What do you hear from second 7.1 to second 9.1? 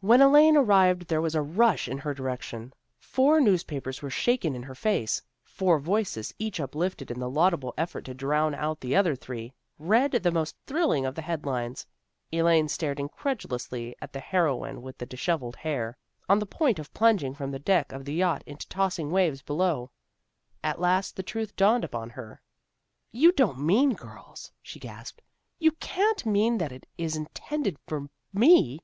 the laudable effort to drown out the